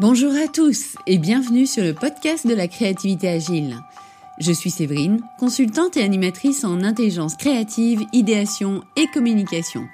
Bonjour 0.00 0.32
à 0.34 0.48
tous 0.48 0.96
et 1.06 1.18
bienvenue 1.18 1.66
sur 1.66 1.84
le 1.84 1.94
podcast 1.94 2.48
de 2.48 2.52
la 2.52 2.66
créativité 2.66 3.28
agile. 3.28 3.78
Je 4.40 4.50
suis 4.50 4.72
Séverine, 4.72 5.20
consultante 5.38 5.96
et 5.96 6.02
animatrice 6.02 6.64
en 6.64 6.82
intelligence 6.82 7.36
créative, 7.36 8.04
idéation 8.12 8.82
et 8.96 9.06
communication. 9.14 9.86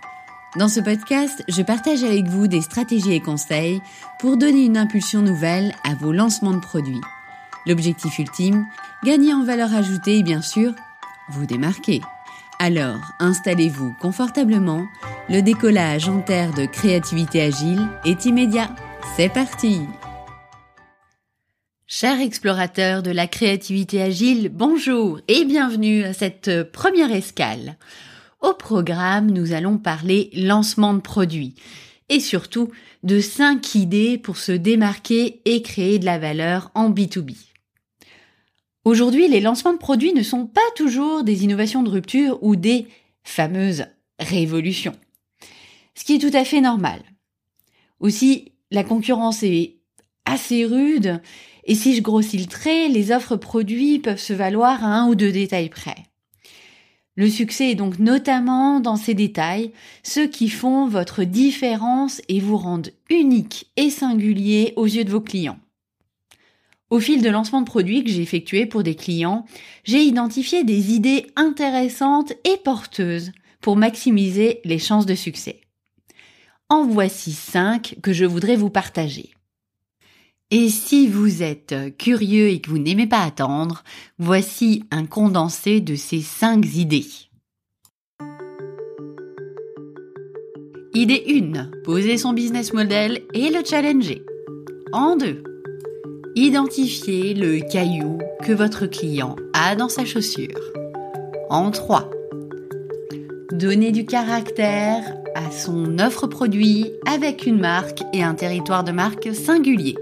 Dans 0.58 0.68
ce 0.68 0.80
podcast, 0.80 1.44
je 1.48 1.60
partage 1.60 2.02
avec 2.02 2.24
vous 2.28 2.46
des 2.46 2.62
stratégies 2.62 3.12
et 3.12 3.21
conseils 3.21 3.82
pour 4.18 4.38
donner 4.38 4.64
une 4.64 4.78
impulsion 4.78 5.21
nouvelle 5.21 5.75
à 5.84 5.95
vos 5.95 6.12
lancements 6.12 6.55
de 6.55 6.61
produits. 6.61 7.03
L'objectif 7.67 8.19
ultime, 8.19 8.64
gagner 9.05 9.35
en 9.35 9.45
valeur 9.45 9.75
ajoutée 9.75 10.17
et 10.17 10.23
bien 10.23 10.41
sûr, 10.41 10.73
vous 11.29 11.45
démarquer. 11.45 12.01
Alors, 12.59 13.01
installez-vous 13.19 13.95
confortablement, 14.01 14.87
le 15.29 15.43
décollage 15.43 16.09
en 16.09 16.23
terre 16.23 16.55
de 16.55 16.64
créativité 16.64 17.43
agile 17.43 17.87
est 18.07 18.25
immédiat. 18.25 18.75
C'est 19.17 19.29
parti 19.29 19.80
Chers 21.86 22.21
explorateurs 22.21 23.03
de 23.03 23.11
la 23.11 23.27
créativité 23.27 24.00
agile, 24.00 24.49
bonjour 24.49 25.21
et 25.29 25.45
bienvenue 25.45 26.04
à 26.04 26.13
cette 26.13 26.71
première 26.71 27.13
escale. 27.13 27.77
Au 28.41 28.55
programme, 28.55 29.31
nous 29.31 29.53
allons 29.53 29.79
parler 29.79 30.31
lancement 30.35 30.94
de 30.94 31.00
produits 31.00 31.55
et 32.08 32.20
surtout 32.20 32.70
de 33.03 33.20
5 33.20 33.75
idées 33.75 34.19
pour 34.19 34.36
se 34.36 34.53
démarquer 34.53 35.42
et 35.44 35.62
créer 35.62 35.98
de 35.98 36.05
la 36.06 36.19
valeur 36.19 36.70
en 36.75 36.91
B2B. 36.91 37.36
Aujourd'hui, 38.84 39.28
les 39.28 39.41
lancements 39.41 39.75
de 39.75 39.78
produits 39.78 40.14
ne 40.14 40.22
sont 40.22 40.47
pas 40.47 40.61
toujours 40.77 41.25
des 41.25 41.44
innovations 41.44 41.83
de 41.83 41.91
rupture 41.91 42.42
ou 42.42 42.56
des 42.56 42.86
fameuses 43.25 43.86
révolutions. 44.19 44.97
Ce 45.94 46.05
qui 46.05 46.14
est 46.14 46.19
tout 46.19 46.36
à 46.36 46.44
fait 46.44 46.61
normal. 46.61 47.00
Aussi, 47.98 48.50
la 48.70 48.84
concurrence 48.84 49.42
est 49.42 49.77
assez 50.24 50.64
rude 50.64 51.20
et 51.64 51.74
si 51.74 51.94
je 51.94 52.02
grossis 52.02 52.38
le 52.38 52.47
trait, 52.47 52.88
les 52.88 53.12
offres 53.12 53.36
produits 53.36 53.98
peuvent 53.98 54.20
se 54.20 54.32
valoir 54.32 54.84
à 54.84 54.88
un 54.88 55.08
ou 55.08 55.14
deux 55.14 55.32
détails 55.32 55.68
près. 55.68 55.96
Le 57.16 57.28
succès 57.28 57.72
est 57.72 57.74
donc 57.74 57.98
notamment 57.98 58.80
dans 58.80 58.96
ces 58.96 59.14
détails, 59.14 59.72
ceux 60.02 60.27
qui 60.27 60.48
font 60.48 60.86
votre 60.86 61.24
différence 61.24 62.22
et 62.28 62.40
vous 62.40 62.56
rendent 62.56 62.92
unique 63.10 63.70
et 63.77 63.90
singulier 63.90 64.72
aux 64.77 64.86
yeux 64.86 65.05
de 65.05 65.10
vos 65.10 65.20
clients. 65.20 65.58
Au 66.88 66.98
fil 66.98 67.22
de 67.22 67.28
lancement 67.28 67.60
de 67.60 67.66
produits 67.66 68.02
que 68.02 68.10
j'ai 68.10 68.22
effectué 68.22 68.66
pour 68.66 68.82
des 68.82 68.96
clients, 68.96 69.44
j'ai 69.84 70.02
identifié 70.02 70.64
des 70.64 70.92
idées 70.92 71.27
intéressantes 71.36 72.32
et 72.44 72.56
porteuses 72.64 73.32
pour 73.60 73.77
maximiser 73.77 74.60
les 74.64 74.78
chances 74.78 75.06
de 75.06 75.14
succès. 75.14 75.60
En 76.72 76.86
voici 76.86 77.32
cinq 77.32 77.96
que 78.00 78.12
je 78.12 78.24
voudrais 78.24 78.54
vous 78.54 78.70
partager. 78.70 79.30
Et 80.52 80.68
si 80.68 81.08
vous 81.08 81.42
êtes 81.42 81.74
curieux 81.98 82.48
et 82.48 82.60
que 82.60 82.70
vous 82.70 82.78
n'aimez 82.78 83.08
pas 83.08 83.24
attendre, 83.24 83.82
voici 84.20 84.84
un 84.92 85.04
condensé 85.04 85.80
de 85.80 85.96
ces 85.96 86.20
cinq 86.20 86.64
idées. 86.77 87.06
Idée 90.94 91.24
1. 91.54 91.82
Poser 91.82 92.18
son 92.18 92.32
business 92.32 92.72
model 92.72 93.22
et 93.34 93.50
le 93.50 93.64
challenger. 93.64 94.24
En 94.92 95.16
2. 95.16 95.42
Identifier 96.36 97.34
le 97.34 97.68
caillou 97.68 98.18
que 98.44 98.52
votre 98.52 98.86
client 98.86 99.34
a 99.55 99.74
dans 99.74 99.88
sa 99.88 100.05
chaussure. 100.05 100.60
En 101.48 101.72
3. 101.72 102.10
Donner 103.52 103.90
du 103.90 104.06
caractère 104.06 105.19
à 105.46 105.50
son 105.50 105.98
offre 105.98 106.27
produit 106.27 106.86
avec 107.06 107.46
une 107.46 107.58
marque 107.58 108.02
et 108.12 108.22
un 108.22 108.34
territoire 108.34 108.84
de 108.84 108.92
marque 108.92 109.34
singulier. 109.34 109.96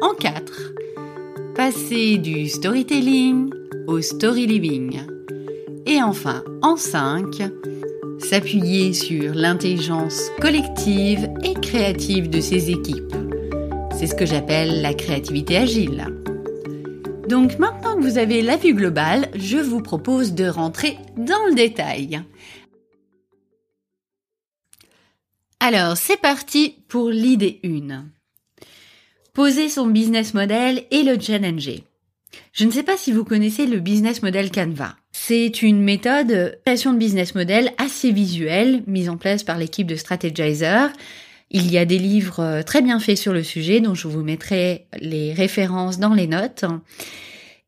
En 0.00 0.14
4, 0.14 0.72
passer 1.54 2.18
du 2.18 2.48
storytelling 2.48 3.50
au 3.86 4.00
story 4.00 4.46
living. 4.46 5.00
Et 5.86 6.02
enfin, 6.02 6.42
en 6.62 6.76
5, 6.76 7.42
s'appuyer 8.18 8.92
sur 8.92 9.34
l'intelligence 9.34 10.30
collective 10.40 11.28
et 11.42 11.54
créative 11.54 12.30
de 12.30 12.40
ses 12.40 12.70
équipes. 12.70 13.14
C'est 13.96 14.06
ce 14.06 14.14
que 14.14 14.26
j'appelle 14.26 14.80
la 14.80 14.94
créativité 14.94 15.58
agile. 15.58 16.06
Donc 17.28 17.58
maintenant 17.58 17.96
que 17.96 18.02
vous 18.02 18.18
avez 18.18 18.42
la 18.42 18.56
vue 18.56 18.74
globale, 18.74 19.28
je 19.34 19.58
vous 19.58 19.80
propose 19.80 20.34
de 20.34 20.46
rentrer 20.46 20.98
dans 21.16 21.46
le 21.48 21.54
détail. 21.54 22.22
Alors, 25.66 25.96
c'est 25.96 26.20
parti 26.20 26.76
pour 26.88 27.08
l'idée 27.08 27.58
1 27.64 28.04
poser 29.32 29.70
son 29.70 29.86
business 29.86 30.34
model 30.34 30.84
et 30.90 31.02
le 31.02 31.18
challenger. 31.18 31.84
Je 32.52 32.66
ne 32.66 32.70
sais 32.70 32.82
pas 32.82 32.98
si 32.98 33.12
vous 33.12 33.24
connaissez 33.24 33.64
le 33.64 33.80
business 33.80 34.22
model 34.22 34.50
Canva. 34.50 34.94
C'est 35.10 35.62
une 35.62 35.80
méthode 35.80 36.26
de 36.26 36.58
création 36.66 36.92
de 36.92 36.98
business 36.98 37.34
model 37.34 37.72
assez 37.78 38.12
visuelle 38.12 38.82
mise 38.86 39.08
en 39.08 39.16
place 39.16 39.42
par 39.42 39.56
l'équipe 39.56 39.86
de 39.86 39.96
Strategizer. 39.96 40.92
Il 41.50 41.72
y 41.72 41.78
a 41.78 41.86
des 41.86 41.98
livres 41.98 42.40
euh, 42.40 42.62
très 42.62 42.82
bien 42.82 43.00
faits 43.00 43.16
sur 43.16 43.32
le 43.32 43.42
sujet 43.42 43.80
dont 43.80 43.94
je 43.94 44.06
vous 44.06 44.22
mettrai 44.22 44.86
les 45.00 45.32
références 45.32 45.98
dans 45.98 46.12
les 46.12 46.26
notes. 46.26 46.66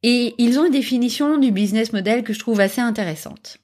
Et 0.02 0.34
ils 0.36 0.58
ont 0.58 0.66
une 0.66 0.72
définition 0.72 1.38
du 1.38 1.50
business 1.50 1.94
model 1.94 2.24
que 2.24 2.34
je 2.34 2.40
trouve 2.40 2.60
assez 2.60 2.82
intéressante. 2.82 3.56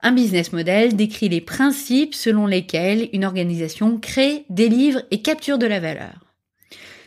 Un 0.00 0.12
business 0.12 0.52
model 0.52 0.94
décrit 0.94 1.28
les 1.28 1.40
principes 1.40 2.14
selon 2.14 2.46
lesquels 2.46 3.08
une 3.12 3.24
organisation 3.24 3.98
crée, 3.98 4.44
délivre 4.48 5.02
et 5.10 5.22
capture 5.22 5.58
de 5.58 5.66
la 5.66 5.80
valeur. 5.80 6.24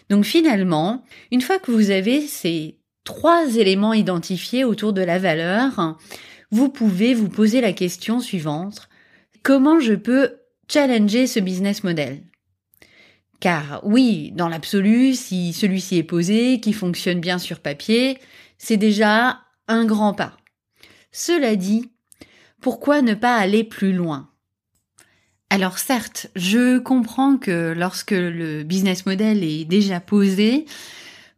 Donc 0.09 0.25
finalement, 0.25 1.06
une 1.31 1.41
fois 1.41 1.57
que 1.57 1.72
vous 1.72 1.90
avez 1.90 2.28
ces 2.28 2.79
trois 3.06 3.56
éléments 3.56 3.94
identifiés 3.94 4.66
autour 4.66 4.91
de 4.91 5.02
la 5.02 5.19
valeur, 5.19 5.97
vous 6.52 6.68
pouvez 6.68 7.13
vous 7.13 7.29
poser 7.29 7.62
la 7.62 7.72
question 7.72 8.19
suivante. 8.19 8.90
Comment 9.41 9.79
je 9.79 9.94
peux 9.94 10.41
challenger 10.68 11.28
ce 11.28 11.40
business 11.40 11.85
model? 11.85 12.23
Car 13.40 13.79
oui, 13.84 14.31
dans 14.35 14.50
l'absolu, 14.50 15.16
si 15.16 15.53
celui-ci 15.53 15.97
est 15.97 16.03
posé, 16.03 16.59
qui 16.59 16.73
fonctionne 16.73 17.22
bien 17.22 17.40
sur 17.40 17.59
papier, 17.59 18.19
c'est 18.58 18.78
déjà 18.78 19.40
un 19.68 19.85
grand 19.85 20.13
pas. 20.13 20.38
Cela 21.12 21.56
dit, 21.56 21.90
pourquoi 22.61 23.01
ne 23.01 23.13
pas 23.13 23.35
aller 23.35 23.63
plus 23.63 23.94
loin? 23.94 24.29
Alors 25.49 25.79
certes, 25.79 26.27
je 26.35 26.79
comprends 26.79 27.38
que 27.38 27.73
lorsque 27.75 28.11
le 28.11 28.63
business 28.63 29.05
model 29.05 29.44
est 29.44 29.66
déjà 29.66 29.99
posé, 29.99 30.66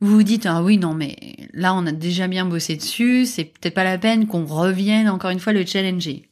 vous 0.01 0.15
vous 0.15 0.23
dites 0.23 0.45
ah 0.45 0.61
oui 0.61 0.77
non 0.77 0.93
mais 0.93 1.15
là 1.53 1.73
on 1.73 1.87
a 1.87 1.91
déjà 1.91 2.27
bien 2.27 2.45
bossé 2.45 2.75
dessus, 2.75 3.25
c'est 3.25 3.45
peut-être 3.45 3.73
pas 3.73 3.83
la 3.83 3.97
peine 3.97 4.27
qu'on 4.27 4.45
revienne 4.45 5.09
encore 5.09 5.31
une 5.31 5.39
fois 5.39 5.53
le 5.53 5.65
challenger. 5.65 6.29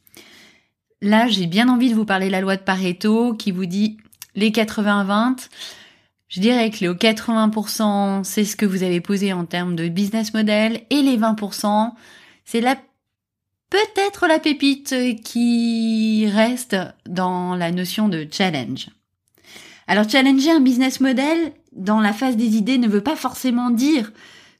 Là, 1.00 1.26
j'ai 1.26 1.46
bien 1.46 1.68
envie 1.68 1.90
de 1.90 1.96
vous 1.96 2.04
parler 2.04 2.26
de 2.26 2.32
la 2.32 2.40
loi 2.40 2.54
de 2.54 2.62
Pareto 2.62 3.34
qui 3.34 3.50
vous 3.50 3.66
dit 3.66 3.96
les 4.36 4.50
80-20. 4.50 5.48
Je 6.28 6.40
dirais 6.40 6.70
que 6.70 6.78
les 6.78 6.88
80%, 6.90 8.22
c'est 8.22 8.44
ce 8.44 8.54
que 8.54 8.64
vous 8.64 8.84
avez 8.84 9.00
posé 9.00 9.32
en 9.32 9.44
termes 9.44 9.74
de 9.74 9.88
business 9.88 10.32
model 10.32 10.82
et 10.90 11.02
les 11.02 11.18
20%, 11.18 11.90
c'est 12.44 12.60
la 12.60 12.76
peut-être 13.72 14.26
la 14.26 14.38
pépite 14.38 14.94
qui 15.24 16.28
reste 16.28 16.76
dans 17.08 17.54
la 17.54 17.72
notion 17.72 18.10
de 18.10 18.28
challenge. 18.30 18.90
Alors 19.86 20.06
challenger 20.06 20.50
un 20.50 20.60
business 20.60 21.00
model 21.00 21.54
dans 21.72 21.98
la 21.98 22.12
phase 22.12 22.36
des 22.36 22.56
idées 22.56 22.76
ne 22.76 22.86
veut 22.86 23.00
pas 23.00 23.16
forcément 23.16 23.70
dire 23.70 24.12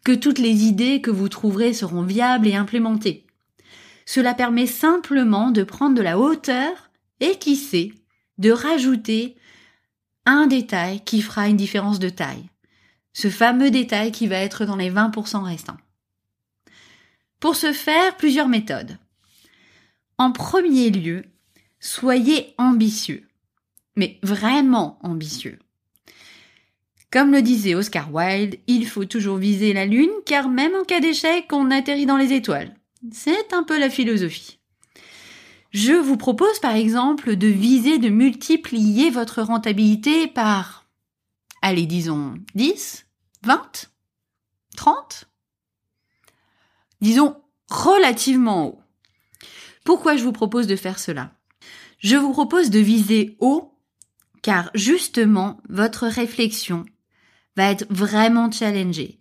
que 0.02 0.12
toutes 0.12 0.38
les 0.38 0.64
idées 0.64 1.02
que 1.02 1.10
vous 1.10 1.28
trouverez 1.28 1.74
seront 1.74 2.00
viables 2.00 2.48
et 2.48 2.54
implémentées. 2.54 3.26
Cela 4.06 4.32
permet 4.32 4.66
simplement 4.66 5.50
de 5.50 5.62
prendre 5.62 5.94
de 5.94 6.00
la 6.00 6.18
hauteur 6.18 6.70
et 7.20 7.36
qui 7.38 7.56
sait, 7.56 7.92
de 8.38 8.50
rajouter 8.50 9.36
un 10.24 10.46
détail 10.46 11.04
qui 11.04 11.20
fera 11.20 11.48
une 11.48 11.58
différence 11.58 11.98
de 11.98 12.08
taille. 12.08 12.48
Ce 13.12 13.28
fameux 13.28 13.70
détail 13.70 14.10
qui 14.10 14.26
va 14.26 14.38
être 14.38 14.64
dans 14.64 14.76
les 14.76 14.90
20% 14.90 15.42
restants. 15.42 15.76
Pour 17.40 17.56
ce 17.56 17.74
faire, 17.74 18.16
plusieurs 18.16 18.48
méthodes. 18.48 18.96
En 20.18 20.32
premier 20.32 20.90
lieu, 20.90 21.24
soyez 21.80 22.54
ambitieux, 22.58 23.26
mais 23.96 24.18
vraiment 24.22 24.98
ambitieux. 25.02 25.58
Comme 27.10 27.32
le 27.32 27.42
disait 27.42 27.74
Oscar 27.74 28.12
Wilde, 28.12 28.58
il 28.66 28.86
faut 28.86 29.04
toujours 29.04 29.36
viser 29.36 29.72
la 29.72 29.84
Lune 29.84 30.10
car 30.24 30.48
même 30.48 30.74
en 30.74 30.84
cas 30.84 31.00
d'échec, 31.00 31.46
on 31.52 31.70
atterrit 31.70 32.06
dans 32.06 32.16
les 32.16 32.32
étoiles. 32.32 32.74
C'est 33.10 33.52
un 33.52 33.64
peu 33.64 33.78
la 33.78 33.90
philosophie. 33.90 34.58
Je 35.72 35.92
vous 35.92 36.16
propose 36.16 36.58
par 36.60 36.74
exemple 36.74 37.36
de 37.36 37.46
viser 37.46 37.98
de 37.98 38.08
multiplier 38.08 39.10
votre 39.10 39.42
rentabilité 39.42 40.26
par, 40.26 40.86
allez 41.62 41.86
disons 41.86 42.34
10, 42.54 43.06
20, 43.42 43.90
30 44.76 45.28
Disons 47.00 47.36
relativement 47.68 48.68
haut. 48.68 48.81
Pourquoi 49.84 50.16
je 50.16 50.24
vous 50.24 50.32
propose 50.32 50.66
de 50.66 50.76
faire 50.76 50.98
cela? 50.98 51.32
Je 51.98 52.16
vous 52.16 52.32
propose 52.32 52.70
de 52.70 52.80
viser 52.80 53.36
haut 53.40 53.72
car 54.42 54.70
justement 54.74 55.60
votre 55.68 56.06
réflexion 56.06 56.84
va 57.56 57.70
être 57.70 57.86
vraiment 57.90 58.50
challengée. 58.50 59.18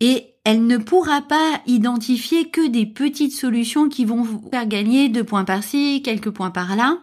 Et 0.00 0.34
elle 0.44 0.66
ne 0.66 0.78
pourra 0.78 1.22
pas 1.22 1.60
identifier 1.66 2.50
que 2.50 2.68
des 2.68 2.86
petites 2.86 3.34
solutions 3.34 3.88
qui 3.88 4.04
vont 4.04 4.22
vous 4.22 4.48
faire 4.50 4.66
gagner 4.66 5.08
deux 5.08 5.24
points 5.24 5.44
par-ci, 5.44 6.02
quelques 6.02 6.30
points 6.30 6.50
par-là. 6.50 6.98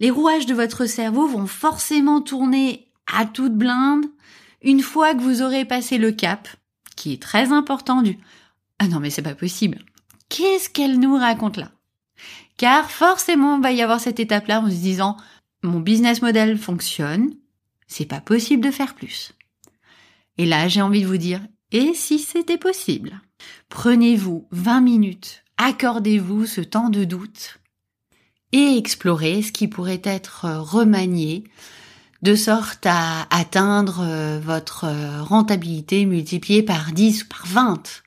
Les 0.00 0.10
rouages 0.10 0.46
de 0.46 0.54
votre 0.54 0.86
cerveau 0.86 1.26
vont 1.26 1.46
forcément 1.46 2.20
tourner 2.20 2.88
à 3.12 3.26
toute 3.26 3.54
blinde 3.54 4.06
une 4.62 4.82
fois 4.82 5.14
que 5.14 5.20
vous 5.20 5.42
aurez 5.42 5.64
passé 5.64 5.98
le 5.98 6.12
cap, 6.12 6.48
qui 6.96 7.12
est 7.12 7.22
très 7.22 7.52
important 7.52 8.02
du 8.02 8.18
ah 8.78 8.88
non 8.88 8.98
mais 8.98 9.10
c'est 9.10 9.22
pas 9.22 9.34
possible. 9.34 9.78
Qu'est-ce 10.30 10.70
qu'elle 10.70 10.98
nous 10.98 11.14
raconte 11.14 11.58
là? 11.58 11.70
Car 12.60 12.90
forcément 12.90 13.56
il 13.56 13.62
va 13.62 13.72
y 13.72 13.80
avoir 13.80 14.00
cette 14.00 14.20
étape-là 14.20 14.60
en 14.60 14.68
se 14.68 14.74
disant 14.74 15.16
mon 15.62 15.80
business 15.80 16.20
model 16.20 16.58
fonctionne, 16.58 17.30
c'est 17.86 18.04
pas 18.04 18.20
possible 18.20 18.62
de 18.62 18.70
faire 18.70 18.94
plus. 18.94 19.32
Et 20.36 20.44
là 20.44 20.68
j'ai 20.68 20.82
envie 20.82 21.00
de 21.00 21.06
vous 21.06 21.16
dire 21.16 21.40
et 21.72 21.94
si 21.94 22.18
c'était 22.18 22.58
possible? 22.58 23.18
Prenez-vous 23.70 24.46
20 24.50 24.82
minutes, 24.82 25.42
accordez-vous 25.56 26.44
ce 26.44 26.60
temps 26.60 26.90
de 26.90 27.04
doute 27.04 27.60
et 28.52 28.76
explorez 28.76 29.40
ce 29.40 29.52
qui 29.52 29.66
pourrait 29.66 30.02
être 30.04 30.44
remanié 30.58 31.44
de 32.20 32.34
sorte 32.34 32.84
à 32.84 33.26
atteindre 33.30 34.00
euh, 34.02 34.38
votre 34.38 34.84
euh, 34.84 35.22
rentabilité 35.22 36.04
multipliée 36.04 36.62
par 36.62 36.92
10 36.92 37.22
ou 37.22 37.26
par 37.28 37.46
20. 37.46 38.02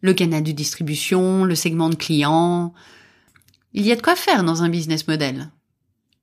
Le 0.00 0.12
canal 0.12 0.42
de 0.42 0.50
distribution, 0.50 1.44
le 1.44 1.54
segment 1.54 1.88
de 1.88 1.94
clients. 1.94 2.74
Il 3.76 3.84
y 3.84 3.92
a 3.92 3.96
de 3.96 4.00
quoi 4.00 4.16
faire 4.16 4.42
dans 4.42 4.62
un 4.62 4.70
business 4.70 5.06
model. 5.06 5.50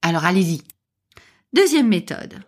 Alors 0.01 0.25
allez-y. 0.25 0.63
Deuxième 1.53 1.87
méthode. 1.87 2.39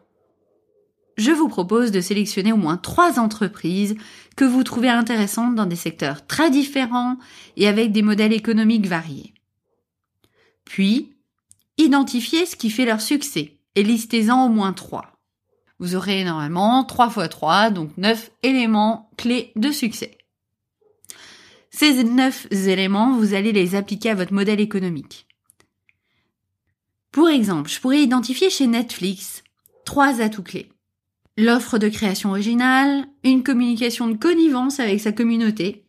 Je 1.16 1.32
vous 1.32 1.48
propose 1.48 1.92
de 1.92 2.02
sélectionner 2.02 2.52
au 2.52 2.58
moins 2.58 2.78
trois 2.78 3.20
entreprises 3.20 3.96
que 4.36 4.46
vous 4.46 4.64
trouvez 4.64 4.90
intéressantes 4.90 5.54
dans 5.54 5.68
des 5.68 5.76
secteurs 5.76 6.26
très 6.26 6.50
différents 6.50 7.18
et 7.56 7.68
avec 7.68 7.92
des 7.92 8.02
modèles 8.02 8.34
économiques 8.34 8.88
variés. 8.88 9.36
Puis, 10.66 11.14
identifiez 11.78 12.48
ce 12.48 12.56
qui 12.56 12.72
fait 12.72 12.86
leur 12.86 13.00
succès 13.00 13.60
et 13.76 13.84
listez-en 13.84 14.48
au 14.48 14.50
moins 14.50 14.74
3. 14.74 15.20
Vous 15.78 15.96
aurez 15.96 16.24
normalement 16.24 16.84
3 16.84 17.12
fois 17.12 17.28
3, 17.28 17.70
donc 17.70 17.96
9 17.98 18.32
éléments 18.42 19.12
clés 19.18 19.52
de 19.56 19.70
succès. 19.70 20.18
Ces 21.78 22.06
9 22.06 22.48
éléments, 22.70 23.18
vous 23.18 23.34
allez 23.34 23.52
les 23.52 23.76
appliquer 23.76 24.12
à 24.12 24.16
votre 24.16 24.32
modèle 24.32 24.62
économique. 24.62 25.28
Pour 27.12 27.28
exemple, 27.28 27.70
je 27.70 27.82
pourrais 27.82 28.02
identifier 28.02 28.50
chez 28.50 28.66
Netflix 28.66 29.44
trois 29.84 30.22
atouts 30.22 30.42
clés. 30.42 30.72
L'offre 31.36 31.78
de 31.78 31.90
création 31.90 32.30
originale, 32.30 33.06
une 33.26 33.44
communication 33.44 34.08
de 34.08 34.16
connivence 34.16 34.80
avec 34.80 35.02
sa 35.02 35.12
communauté, 35.12 35.86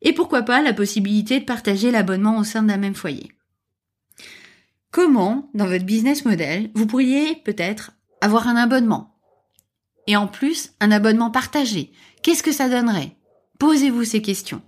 et 0.00 0.14
pourquoi 0.14 0.40
pas 0.40 0.62
la 0.62 0.72
possibilité 0.72 1.38
de 1.38 1.44
partager 1.44 1.90
l'abonnement 1.90 2.38
au 2.38 2.44
sein 2.44 2.62
d'un 2.62 2.78
même 2.78 2.94
foyer. 2.94 3.32
Comment, 4.90 5.50
dans 5.52 5.66
votre 5.66 5.84
business 5.84 6.24
model, 6.24 6.70
vous 6.74 6.86
pourriez 6.86 7.36
peut-être 7.44 7.92
avoir 8.22 8.48
un 8.48 8.56
abonnement? 8.56 9.18
Et 10.06 10.16
en 10.16 10.26
plus 10.26 10.72
un 10.80 10.92
abonnement 10.92 11.30
partagé. 11.30 11.92
Qu'est-ce 12.22 12.42
que 12.42 12.52
ça 12.52 12.70
donnerait? 12.70 13.18
Posez-vous 13.58 14.04
ces 14.04 14.22
questions. 14.22 14.62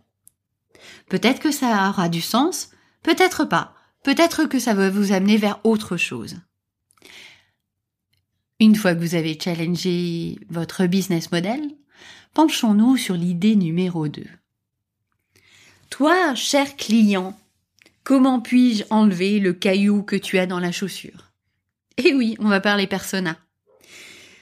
Peut-être 1.08 1.40
que 1.40 1.50
ça 1.50 1.88
aura 1.88 2.08
du 2.08 2.20
sens, 2.20 2.70
peut-être 3.02 3.44
pas. 3.44 3.74
Peut-être 4.02 4.44
que 4.44 4.58
ça 4.58 4.74
va 4.74 4.90
vous 4.90 5.12
amener 5.12 5.36
vers 5.36 5.60
autre 5.64 5.96
chose. 5.96 6.36
Une 8.60 8.76
fois 8.76 8.94
que 8.94 9.00
vous 9.00 9.14
avez 9.14 9.38
challengé 9.38 10.38
votre 10.48 10.86
business 10.86 11.30
model, 11.32 11.60
penchons-nous 12.34 12.96
sur 12.96 13.14
l'idée 13.14 13.56
numéro 13.56 14.08
2. 14.08 14.24
Toi, 15.90 16.34
cher 16.34 16.76
client, 16.76 17.36
Comment 18.08 18.40
puis-je 18.40 18.84
enlever 18.88 19.38
le 19.38 19.52
caillou 19.52 20.02
que 20.02 20.16
tu 20.16 20.38
as 20.38 20.46
dans 20.46 20.60
la 20.60 20.72
chaussure? 20.72 21.30
Eh 21.98 22.14
oui, 22.14 22.36
on 22.38 22.48
va 22.48 22.58
parler 22.58 22.86
persona. 22.86 23.36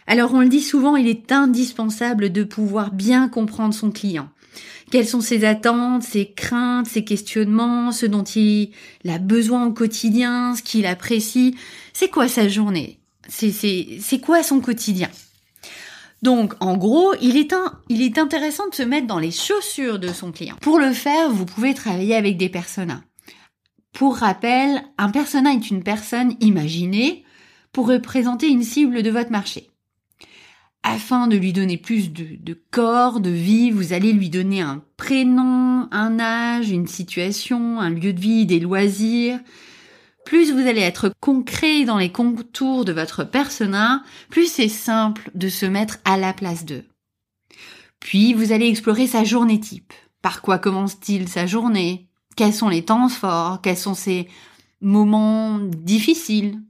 Alors 0.06 0.32
on 0.34 0.40
le 0.40 0.48
dit 0.48 0.62
souvent, 0.62 0.94
il 0.94 1.08
est 1.08 1.32
indispensable 1.32 2.30
de 2.30 2.44
pouvoir 2.44 2.92
bien 2.92 3.28
comprendre 3.28 3.74
son 3.74 3.90
client. 3.90 4.28
Quelles 4.90 5.08
sont 5.08 5.20
ses 5.20 5.44
attentes, 5.44 6.04
ses 6.04 6.32
craintes, 6.32 6.86
ses 6.86 7.04
questionnements, 7.04 7.90
ce 7.90 8.06
dont 8.06 8.22
il 8.22 8.70
a 9.08 9.18
besoin 9.18 9.66
au 9.66 9.72
quotidien, 9.72 10.54
ce 10.54 10.62
qu'il 10.62 10.86
apprécie? 10.86 11.56
C'est 11.92 12.08
quoi 12.08 12.28
sa 12.28 12.48
journée? 12.48 13.00
C'est 13.28 14.20
quoi 14.22 14.42
son 14.44 14.60
quotidien? 14.60 15.10
Donc, 16.22 16.54
en 16.60 16.76
gros, 16.76 17.14
il 17.20 17.36
est, 17.36 17.52
un, 17.52 17.80
il 17.88 18.00
est 18.00 18.18
intéressant 18.18 18.68
de 18.68 18.74
se 18.74 18.82
mettre 18.82 19.06
dans 19.06 19.18
les 19.18 19.30
chaussures 19.32 19.98
de 19.98 20.08
son 20.08 20.32
client. 20.32 20.56
Pour 20.60 20.78
le 20.78 20.92
faire, 20.92 21.30
vous 21.30 21.44
pouvez 21.44 21.74
travailler 21.74 22.14
avec 22.14 22.36
des 22.36 22.48
personas. 22.48 23.02
Pour 23.92 24.16
rappel, 24.16 24.82
un 24.98 25.10
persona 25.10 25.52
est 25.52 25.70
une 25.70 25.82
personne 25.82 26.34
imaginée 26.40 27.24
pour 27.72 27.88
représenter 27.88 28.48
une 28.48 28.62
cible 28.62 29.02
de 29.02 29.10
votre 29.10 29.30
marché. 29.30 29.68
Afin 30.88 31.26
de 31.26 31.36
lui 31.36 31.52
donner 31.52 31.78
plus 31.78 32.12
de, 32.12 32.56
corps, 32.70 33.18
de 33.18 33.28
vie, 33.28 33.72
vous 33.72 33.92
allez 33.92 34.12
lui 34.12 34.30
donner 34.30 34.60
un 34.60 34.84
prénom, 34.96 35.88
un 35.90 36.20
âge, 36.20 36.70
une 36.70 36.86
situation, 36.86 37.80
un 37.80 37.90
lieu 37.90 38.12
de 38.12 38.20
vie, 38.20 38.46
des 38.46 38.60
loisirs. 38.60 39.40
Plus 40.24 40.52
vous 40.52 40.64
allez 40.64 40.82
être 40.82 41.10
concret 41.18 41.84
dans 41.84 41.98
les 41.98 42.12
contours 42.12 42.84
de 42.84 42.92
votre 42.92 43.24
persona, 43.24 44.04
plus 44.30 44.46
c'est 44.46 44.68
simple 44.68 45.28
de 45.34 45.48
se 45.48 45.66
mettre 45.66 45.98
à 46.04 46.16
la 46.16 46.32
place 46.32 46.64
d'eux. 46.64 46.84
Puis 47.98 48.32
vous 48.32 48.52
allez 48.52 48.68
explorer 48.68 49.08
sa 49.08 49.24
journée 49.24 49.58
type. 49.58 49.92
Par 50.22 50.40
quoi 50.40 50.60
commence-t-il 50.60 51.28
sa 51.28 51.46
journée? 51.46 52.08
Quels 52.36 52.54
sont 52.54 52.68
les 52.68 52.84
temps 52.84 53.08
forts, 53.08 53.60
quels 53.60 53.76
sont 53.76 53.94
ces 53.94 54.28
moments 54.80 55.58
difficiles? 55.58 56.60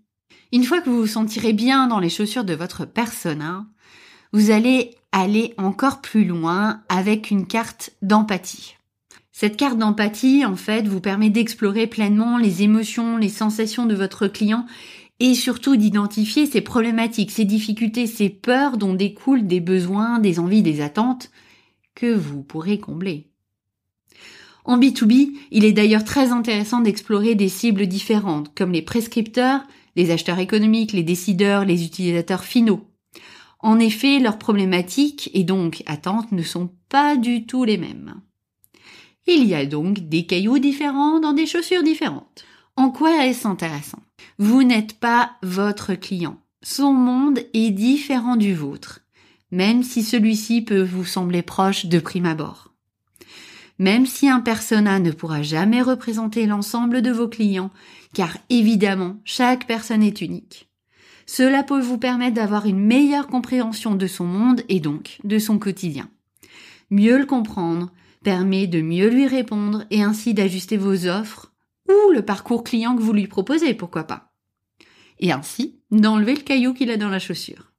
Une 0.53 0.65
fois 0.65 0.81
que 0.81 0.89
vous 0.89 1.01
vous 1.01 1.07
sentirez 1.07 1.53
bien 1.53 1.87
dans 1.87 2.01
les 2.01 2.09
chaussures 2.09 2.45
de 2.45 2.55
votre 2.55 2.87
persona, 2.87 3.67
vous 4.33 4.51
allez 4.51 4.95
aller 5.13 5.55
encore 5.57 6.01
plus 6.01 6.25
loin 6.25 6.83
avec 6.89 7.31
une 7.31 7.47
carte 7.47 7.91
d'empathie. 8.03 8.77
Cette 9.33 9.57
carte 9.57 9.79
d'empathie, 9.79 10.45
en 10.47 10.57
fait, 10.57 10.89
vous 10.89 11.01
permet 11.01 11.31
d'explorer 11.31 11.87
pleinement 11.87 12.39
les 12.39 12.63
émotions, 12.63 13.19
les 13.19 13.29
sensations 13.29 13.85
de 13.85 13.95
votre 13.95 14.29
client 14.29 14.67
et 15.21 15.35
surtout 15.35 15.77
d'identifier 15.77 16.47
ses 16.47 16.61
problématiques, 16.61 17.31
ses 17.31 17.45
difficultés, 17.45 18.07
ses 18.07 18.29
peurs 18.29 18.77
dont 18.77 18.95
découlent 18.95 19.47
des 19.47 19.61
besoins, 19.61 20.19
des 20.19 20.39
envies, 20.39 20.63
des 20.63 20.81
attentes 20.81 21.31
que 21.95 22.15
vous 22.15 22.43
pourrez 22.43 22.79
combler. 22.79 23.29
En 24.65 24.79
B2B, 24.79 25.33
il 25.51 25.65
est 25.65 25.73
d'ailleurs 25.73 26.05
très 26.05 26.33
intéressant 26.33 26.81
d'explorer 26.81 27.35
des 27.35 27.49
cibles 27.49 27.87
différentes, 27.87 28.55
comme 28.55 28.73
les 28.73 28.83
prescripteurs, 28.83 29.61
les 29.95 30.11
acheteurs 30.11 30.39
économiques, 30.39 30.93
les 30.93 31.05
décideurs, 31.05 31.65
les 31.65 31.85
utilisateurs 31.85 32.45
finaux. 32.45 32.87
En 33.61 33.79
effet, 33.79 34.19
leurs 34.19 34.39
problématiques 34.39 35.31
et 35.35 35.45
donc 35.45 35.83
attentes 35.87 36.33
ne 36.33 36.43
sont 36.43 36.71
pas 36.89 37.17
du 37.17 37.47
tout 37.47 37.65
les 37.65 37.79
mêmes. 37.79 38.21
Il 39.27 39.45
y 39.45 39.55
a 39.55 39.67
donc 39.67 40.09
des 40.09 40.27
cailloux 40.27 40.59
différents 40.59 41.19
dans 41.19 41.33
des 41.33 41.47
chaussures 41.47 41.83
différentes. 41.83 42.45
En 42.77 42.91
quoi 42.91 43.25
est-ce 43.27 43.49
intéressant? 43.49 44.03
Vous 44.39 44.63
n'êtes 44.63 45.01
pas 45.01 45.33
votre 45.43 45.95
client. 45.95 46.39
Son 46.63 46.93
monde 46.93 47.41
est 47.55 47.71
différent 47.71 48.37
du 48.37 48.55
vôtre, 48.55 49.01
même 49.51 49.83
si 49.83 50.03
celui-ci 50.03 50.63
peut 50.63 50.83
vous 50.83 51.05
sembler 51.05 51.43
proche 51.43 51.87
de 51.87 51.99
prime 51.99 52.27
abord. 52.27 52.75
Même 53.79 54.07
si 54.07 54.29
un 54.29 54.41
persona 54.41 54.99
ne 54.99 55.11
pourra 55.11 55.43
jamais 55.43 55.83
représenter 55.83 56.47
l'ensemble 56.47 57.03
de 57.03 57.11
vos 57.11 57.29
clients, 57.29 57.71
car 58.15 58.37
évidemment, 58.49 59.17
chaque 59.25 59.67
personne 59.67 60.03
est 60.03 60.21
unique. 60.21 60.66
Cela 61.27 61.65
peut 61.65 61.81
vous 61.81 61.99
permettre 61.99 62.35
d'avoir 62.35 62.67
une 62.67 62.79
meilleure 62.79 63.27
compréhension 63.27 63.95
de 63.95 64.07
son 64.07 64.25
monde 64.25 64.63
et 64.69 64.81
donc 64.81 65.19
de 65.25 65.39
son 65.39 65.59
quotidien. 65.59 66.09
Mieux 66.91 67.19
le 67.19 67.27
comprendre 67.27 67.91
permet 68.23 68.67
de 68.67 68.81
mieux 68.81 69.09
lui 69.09 69.27
répondre 69.27 69.85
et 69.91 70.03
ainsi 70.03 70.35
d'ajuster 70.35 70.77
vos 70.77 71.07
offres 71.07 71.53
ou 71.89 72.13
le 72.13 72.23
parcours 72.23 72.65
client 72.65 72.97
que 72.97 73.03
vous 73.03 73.13
lui 73.13 73.27
proposez, 73.27 73.75
pourquoi 73.75 74.05
pas. 74.05 74.33
Et 75.19 75.33
ainsi 75.33 75.81
d'enlever 75.91 76.35
le 76.35 76.43
caillou 76.43 76.75
qu'il 76.75 76.91
a 76.91 76.97
dans 76.97 77.09
la 77.09 77.19
chaussure. 77.19 77.73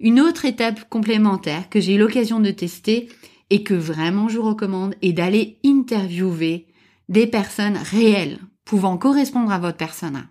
Une 0.00 0.20
autre 0.20 0.44
étape 0.44 0.88
complémentaire 0.88 1.68
que 1.68 1.80
j'ai 1.80 1.94
eu 1.94 1.98
l'occasion 1.98 2.40
de 2.40 2.50
tester 2.50 3.08
et 3.50 3.62
que 3.62 3.74
vraiment 3.74 4.28
je 4.28 4.38
vous 4.38 4.48
recommande 4.48 4.94
est 5.02 5.12
d'aller 5.12 5.58
interviewer 5.64 6.66
des 7.08 7.26
personnes 7.26 7.76
réelles 7.76 8.38
pouvant 8.64 8.96
correspondre 8.96 9.52
à 9.52 9.58
votre 9.58 9.76
persona. 9.76 10.26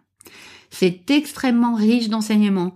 C'est 0.69 1.09
extrêmement 1.11 1.75
riche 1.75 2.09
d'enseignements 2.09 2.73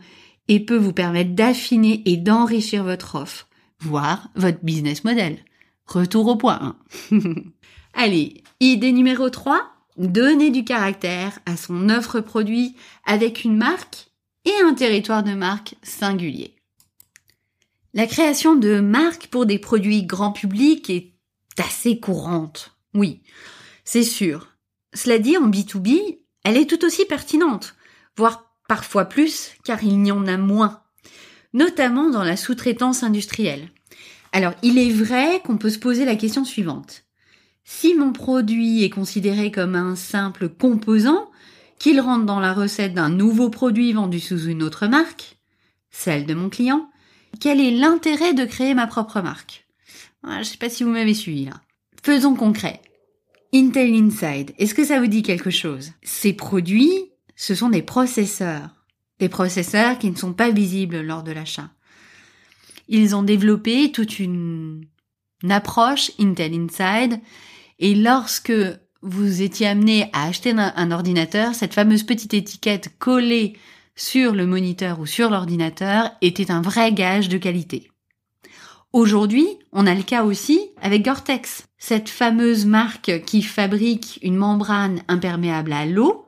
et 0.47 0.59
peut 0.59 0.77
vous 0.77 0.93
permettre 0.93 1.31
d'affiner 1.31 2.01
et 2.05 2.17
d'enrichir 2.17 2.83
votre 2.83 3.15
offre, 3.15 3.47
voire 3.79 4.29
votre 4.35 4.63
business 4.63 5.03
model. 5.03 5.39
Retour 5.85 6.27
au 6.27 6.35
point 6.35 6.75
1. 7.11 7.19
Allez, 7.93 8.43
idée 8.59 8.91
numéro 8.91 9.29
3, 9.29 9.61
donner 9.97 10.49
du 10.49 10.63
caractère 10.63 11.39
à 11.45 11.55
son 11.55 11.89
offre 11.89 12.19
produit 12.19 12.75
avec 13.05 13.43
une 13.43 13.57
marque 13.57 14.09
et 14.45 14.53
un 14.63 14.73
territoire 14.73 15.23
de 15.23 15.33
marque 15.33 15.75
singulier. 15.83 16.55
La 17.93 18.07
création 18.07 18.55
de 18.55 18.79
marques 18.79 19.27
pour 19.27 19.45
des 19.45 19.59
produits 19.59 20.03
grand 20.03 20.31
public 20.31 20.89
est 20.89 21.13
assez 21.59 21.99
courante. 21.99 22.75
Oui, 22.95 23.21
c'est 23.85 24.03
sûr. 24.03 24.47
Cela 24.93 25.19
dit, 25.19 25.37
en 25.37 25.49
B2B, 25.49 26.17
elle 26.43 26.57
est 26.57 26.69
tout 26.69 26.83
aussi 26.85 27.05
pertinente, 27.05 27.75
voire 28.17 28.55
parfois 28.67 29.05
plus, 29.05 29.51
car 29.63 29.83
il 29.83 30.05
y 30.05 30.11
en 30.11 30.27
a 30.27 30.37
moins, 30.37 30.81
notamment 31.53 32.09
dans 32.09 32.23
la 32.23 32.37
sous-traitance 32.37 33.03
industrielle. 33.03 33.69
Alors, 34.31 34.53
il 34.63 34.79
est 34.79 34.91
vrai 34.91 35.41
qu'on 35.45 35.57
peut 35.57 35.69
se 35.69 35.79
poser 35.79 36.05
la 36.05 36.15
question 36.15 36.45
suivante. 36.45 37.03
Si 37.63 37.93
mon 37.93 38.11
produit 38.11 38.83
est 38.83 38.89
considéré 38.89 39.51
comme 39.51 39.75
un 39.75 39.95
simple 39.95 40.49
composant, 40.49 41.29
qu'il 41.79 41.99
rentre 42.01 42.25
dans 42.25 42.39
la 42.39 42.53
recette 42.53 42.93
d'un 42.93 43.09
nouveau 43.09 43.49
produit 43.49 43.93
vendu 43.93 44.19
sous 44.19 44.45
une 44.45 44.63
autre 44.63 44.87
marque, 44.87 45.37
celle 45.89 46.25
de 46.25 46.33
mon 46.33 46.49
client, 46.49 46.89
quel 47.39 47.59
est 47.59 47.71
l'intérêt 47.71 48.33
de 48.33 48.45
créer 48.45 48.73
ma 48.73 48.87
propre 48.87 49.21
marque? 49.21 49.67
Je 50.23 50.39
ne 50.39 50.43
sais 50.43 50.57
pas 50.57 50.69
si 50.69 50.83
vous 50.83 50.91
m'avez 50.91 51.13
suivi 51.13 51.45
là. 51.45 51.61
Faisons 52.01 52.35
concret. 52.35 52.81
Intel 53.53 53.93
Inside, 53.93 54.53
est-ce 54.57 54.73
que 54.73 54.83
ça 54.83 54.99
vous 54.99 55.07
dit 55.07 55.21
quelque 55.21 55.51
chose? 55.51 55.91
Ces 56.01 56.33
produits, 56.33 57.11
ce 57.35 57.55
sont 57.55 57.69
des 57.69 57.81
processeurs. 57.81 58.69
Des 59.19 59.29
processeurs 59.29 59.99
qui 59.99 60.09
ne 60.09 60.15
sont 60.15 60.33
pas 60.33 60.51
visibles 60.51 61.01
lors 61.01 61.23
de 61.23 61.31
l'achat. 61.31 61.69
Ils 62.87 63.15
ont 63.15 63.23
développé 63.23 63.91
toute 63.91 64.19
une, 64.19 64.85
approche 65.49 66.11
Intel 66.19 66.53
Inside 66.53 67.19
et 67.79 67.95
lorsque 67.95 68.53
vous 69.01 69.41
étiez 69.41 69.67
amené 69.67 70.09
à 70.13 70.27
acheter 70.27 70.51
un, 70.51 70.73
un, 70.75 70.91
ordinateur, 70.91 71.53
cette 71.53 71.73
fameuse 71.73 72.03
petite 72.03 72.33
étiquette 72.33 72.97
collée 72.97 73.57
sur 73.95 74.33
le 74.33 74.45
moniteur 74.45 74.99
ou 74.99 75.05
sur 75.05 75.29
l'ordinateur 75.29 76.11
était 76.21 76.49
un 76.49 76.61
vrai 76.61 76.93
gage 76.93 77.27
de 77.27 77.37
qualité. 77.37 77.91
Aujourd'hui, 78.93 79.47
on 79.71 79.87
a 79.87 79.95
le 79.95 80.03
cas 80.03 80.23
aussi 80.23 80.69
avec 80.81 81.03
Gore-Tex, 81.03 81.65
cette 81.79 82.09
fameuse 82.09 82.65
marque 82.65 83.23
qui 83.25 83.41
fabrique 83.41 84.19
une 84.21 84.35
membrane 84.35 85.01
imperméable 85.07 85.73
à 85.73 85.85
l'eau, 85.85 86.22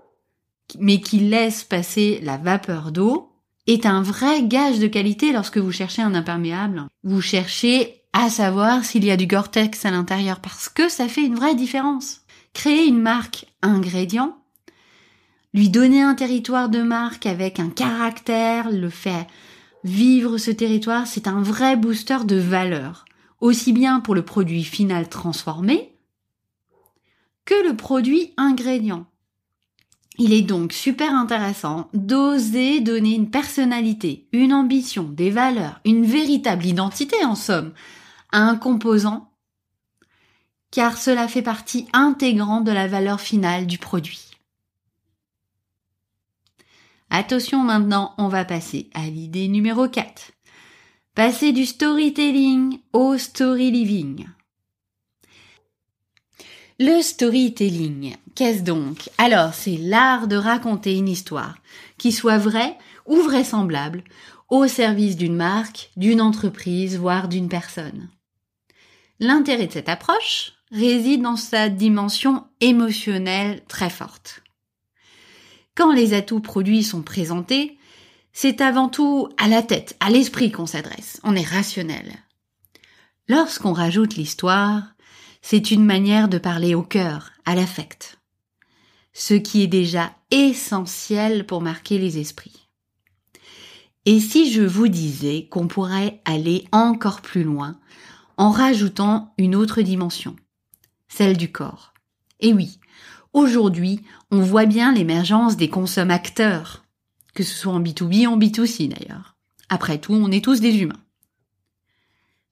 mais 0.80 1.00
qui 1.00 1.20
laisse 1.20 1.64
passer 1.64 2.20
la 2.24 2.38
vapeur 2.38 2.92
d'eau, 2.92 3.32
est 3.68 3.86
un 3.86 4.02
vrai 4.02 4.44
gage 4.44 4.80
de 4.80 4.88
qualité 4.88 5.32
lorsque 5.32 5.58
vous 5.58 5.72
cherchez 5.72 6.02
un 6.02 6.14
imperméable. 6.14 6.86
Vous 7.04 7.22
cherchez 7.22 8.04
à 8.14 8.30
savoir 8.30 8.86
s'il 8.86 9.04
y 9.04 9.12
a 9.12 9.18
du 9.18 9.28
Gore-Tex 9.28 9.86
à 9.86 9.92
l'intérieur 9.92 10.40
parce 10.40 10.70
que 10.70 10.88
ça 10.88 11.08
fait 11.08 11.26
une 11.26 11.36
vraie 11.36 11.56
différence. 11.56 12.22
Créer 12.54 12.86
une 12.86 13.02
marque 13.02 13.46
ingrédient, 13.62 14.38
lui 15.54 15.70
donner 15.70 16.02
un 16.02 16.16
territoire 16.16 16.70
de 16.70 16.82
marque 16.82 17.26
avec 17.26 17.60
un 17.60 17.70
caractère, 17.70 18.70
le 18.70 18.90
faire 18.90 19.26
Vivre 19.86 20.40
ce 20.40 20.50
territoire, 20.50 21.06
c'est 21.06 21.28
un 21.28 21.44
vrai 21.44 21.76
booster 21.76 22.18
de 22.26 22.38
valeur, 22.38 23.06
aussi 23.40 23.72
bien 23.72 24.00
pour 24.00 24.16
le 24.16 24.26
produit 24.26 24.64
final 24.64 25.10
transformé 25.10 25.96
que 27.46 27.68
le 27.68 27.78
produit 27.78 28.34
ingrédient. 28.36 29.06
Il 30.18 30.34
est 30.34 30.42
donc 30.42 30.72
super 30.72 31.14
intéressant 31.14 31.90
d'oser 31.94 32.80
donner 32.80 33.16
une 33.16 33.30
personnalité, 33.30 34.28
une 34.32 34.54
ambition, 34.54 35.04
des 35.04 35.30
valeurs, 35.30 35.82
une 35.84 36.06
véritable 36.06 36.66
identité 36.66 37.24
en 37.26 37.36
somme 37.36 37.74
à 38.32 38.40
un 38.40 38.56
composant, 38.56 39.32
car 40.72 40.98
cela 40.98 41.28
fait 41.28 41.42
partie 41.42 41.88
intégrante 41.94 42.64
de 42.64 42.72
la 42.72 42.88
valeur 42.88 43.20
finale 43.20 43.68
du 43.68 43.78
produit. 43.78 44.32
Attention 47.10 47.60
maintenant, 47.60 48.14
on 48.18 48.28
va 48.28 48.46
passer 48.46 48.90
à 48.94 49.08
l'idée 49.08 49.48
numéro 49.48 49.88
4. 49.88 50.32
Passer 51.14 51.54
du 51.54 51.66
storytelling 51.66 52.80
au 52.92 53.18
story 53.18 53.72
living. 53.72 54.28
Le 56.78 57.02
storytelling, 57.02 58.18
qu'est-ce 58.36 58.62
donc? 58.62 59.10
Alors, 59.18 59.54
c'est 59.54 59.78
l'art 59.78 60.28
de 60.28 60.36
raconter 60.36 60.98
une 60.98 61.08
histoire 61.08 61.56
qui 61.98 62.12
soit 62.12 62.38
vraie 62.38 62.78
ou 63.06 63.16
vraisemblable 63.22 64.04
au 64.50 64.68
service 64.68 65.16
d'une 65.16 65.38
marque, 65.38 65.92
d'une 65.96 66.20
entreprise, 66.20 66.98
voire 66.98 67.30
d'une 67.30 67.48
personne. 67.48 68.10
L'intérêt 69.22 69.68
de 69.68 69.72
cette 69.72 69.88
approche 69.88 70.52
réside 70.70 71.22
dans 71.22 71.38
sa 71.38 71.70
dimension 71.70 72.44
émotionnelle 72.60 73.64
très 73.70 73.90
forte. 73.90 74.44
Quand 75.76 75.94
les 75.94 76.14
atouts 76.14 76.42
produits 76.42 76.84
sont 76.84 77.04
présentés, 77.04 77.78
c'est 78.34 78.60
avant 78.60 78.90
tout 78.90 79.30
à 79.38 79.48
la 79.48 79.64
tête, 79.64 79.96
à 80.02 80.10
l'esprit 80.10 80.52
qu'on 80.52 80.66
s'adresse. 80.66 81.22
On 81.24 81.38
est 81.38 81.48
rationnel. 81.48 82.18
Lorsqu'on 83.30 83.72
rajoute 83.72 84.18
l'histoire, 84.18 84.95
c'est 85.48 85.70
une 85.70 85.86
manière 85.86 86.28
de 86.28 86.40
parler 86.40 86.74
au 86.74 86.82
cœur, 86.82 87.30
à 87.46 87.54
l'affect. 87.54 88.18
Ce 89.14 89.36
qui 89.36 89.62
est 89.62 89.68
déjà 89.68 90.12
essentiel 90.32 91.46
pour 91.46 91.62
marquer 91.62 92.00
les 92.00 92.18
esprits. 92.18 92.68
Et 94.06 94.20
si 94.20 94.52
je 94.52 94.64
vous 94.64 94.88
disais 94.88 95.48
qu'on 95.52 95.68
pourrait 95.68 96.20
aller 96.26 96.66
encore 96.72 97.22
plus 97.22 97.44
loin 97.44 97.78
en 98.38 98.50
rajoutant 98.50 99.36
une 99.38 99.56
autre 99.56 99.84
dimension, 99.84 100.36
celle 101.08 101.38
du 101.38 101.52
corps. 101.52 101.94
Et 102.40 102.52
oui, 102.52 102.80
Aujourd'hui, 103.34 104.00
on 104.32 104.40
voit 104.40 104.66
bien 104.66 104.94
l'émergence 104.94 105.58
des 105.58 105.70
consommateurs, 105.70 106.86
que 107.34 107.44
ce 107.44 107.54
soit 107.54 107.74
en 107.74 107.82
B2B 107.82 108.26
ou 108.26 108.32
en 108.32 108.40
B2C 108.40 108.88
d'ailleurs. 108.88 109.36
Après 109.68 110.00
tout, 110.00 110.14
on 110.14 110.32
est 110.32 110.42
tous 110.42 110.62
des 110.62 110.78
humains. 110.78 111.04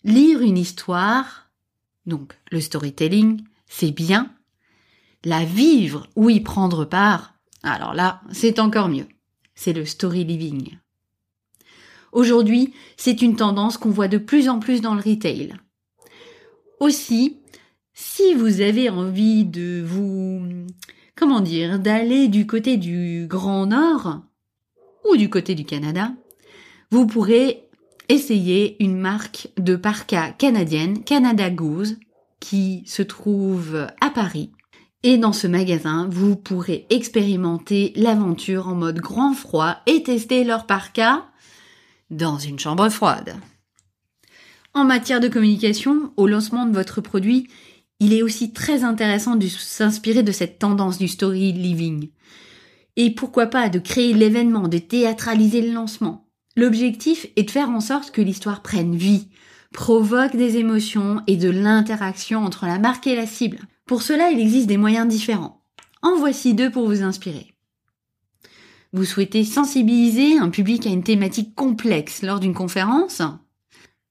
Lire 0.03 0.41
une 0.41 0.57
histoire, 0.57 1.42
donc 2.05 2.37
le 2.51 2.61
storytelling, 2.61 3.43
c'est 3.67 3.91
bien. 3.91 4.33
La 5.23 5.45
vivre 5.45 6.07
ou 6.15 6.29
y 6.29 6.41
prendre 6.41 6.85
part, 6.85 7.33
alors 7.63 7.93
là, 7.93 8.21
c'est 8.31 8.59
encore 8.59 8.89
mieux. 8.89 9.07
C'est 9.55 9.73
le 9.73 9.85
story 9.85 10.25
living. 10.25 10.77
Aujourd'hui, 12.11 12.73
c'est 12.97 13.21
une 13.21 13.35
tendance 13.35 13.77
qu'on 13.77 13.89
voit 13.89 14.07
de 14.07 14.17
plus 14.17 14.49
en 14.49 14.59
plus 14.59 14.81
dans 14.81 14.93
le 14.93 15.01
retail. 15.01 15.55
Aussi, 16.79 17.39
si 17.93 18.33
vous 18.33 18.61
avez 18.61 18.89
envie 18.89 19.45
de 19.45 19.81
vous, 19.85 20.41
comment 21.15 21.39
dire, 21.39 21.79
d'aller 21.79 22.27
du 22.27 22.45
côté 22.45 22.77
du 22.77 23.25
Grand 23.27 23.67
Nord 23.67 24.21
ou 25.09 25.15
du 25.15 25.29
côté 25.29 25.55
du 25.55 25.65
Canada, 25.65 26.11
vous 26.91 27.07
pourrez 27.07 27.62
essayer 28.09 28.81
une 28.83 28.97
marque 28.97 29.49
de 29.57 29.75
parka 29.75 30.31
canadienne, 30.31 31.03
Canada 31.03 31.49
Goose, 31.49 31.97
qui 32.39 32.83
se 32.85 33.01
trouve 33.01 33.87
à 34.01 34.09
Paris. 34.09 34.51
Et 35.03 35.17
dans 35.17 35.33
ce 35.33 35.47
magasin, 35.47 36.07
vous 36.09 36.35
pourrez 36.35 36.85
expérimenter 36.89 37.93
l'aventure 37.95 38.67
en 38.67 38.75
mode 38.75 38.99
grand 38.99 39.33
froid 39.33 39.77
et 39.85 40.03
tester 40.03 40.43
leur 40.43 40.65
parka 40.65 41.25
dans 42.09 42.37
une 42.37 42.59
chambre 42.59 42.89
froide. 42.89 43.35
En 44.73 44.85
matière 44.85 45.19
de 45.19 45.27
communication, 45.27 46.13
au 46.17 46.25
lancement 46.25 46.65
de 46.65 46.73
votre 46.73 47.01
produit, 47.01 47.47
il 47.99 48.13
est 48.13 48.23
aussi 48.23 48.53
très 48.53 48.83
intéressant 48.83 49.35
de 49.35 49.47
s'inspirer 49.47 50.23
de 50.23 50.31
cette 50.31 50.57
tendance 50.57 50.97
du 50.97 51.07
story 51.07 51.51
living. 51.51 52.09
Et 52.95 53.11
pourquoi 53.11 53.47
pas 53.47 53.69
de 53.69 53.79
créer 53.79 54.13
l'événement, 54.13 54.67
de 54.67 54.77
théâtraliser 54.77 55.61
le 55.61 55.73
lancement. 55.73 56.27
L'objectif 56.55 57.27
est 57.35 57.43
de 57.43 57.51
faire 57.51 57.69
en 57.69 57.79
sorte 57.79 58.11
que 58.11 58.21
l'histoire 58.21 58.61
prenne 58.61 58.95
vie, 58.95 59.27
provoque 59.73 60.35
des 60.35 60.57
émotions 60.57 61.21
et 61.25 61.35
de 61.35 61.49
l'interaction 61.49 62.45
entre 62.45 62.67
la 62.67 62.77
marque 62.77 63.07
et 63.07 63.15
la 63.15 63.25
cible. 63.25 63.59
Pour 63.85 64.03
cela, 64.03 64.29
il 64.29 64.39
existe 64.39 64.67
des 64.67 64.77
moyens 64.77 65.07
différents. 65.07 65.63
En 66.03 66.15
voici 66.15 66.53
deux 66.53 66.69
pour 66.69 66.85
vous 66.85 67.01
inspirer. 67.01 67.53
Vous 68.91 69.05
souhaitez 69.05 69.43
sensibiliser 69.43 70.37
un 70.37 70.49
public 70.49 70.85
à 70.85 70.91
une 70.91 71.03
thématique 71.03 71.55
complexe 71.55 72.21
lors 72.21 72.39
d'une 72.39 72.53
conférence? 72.53 73.23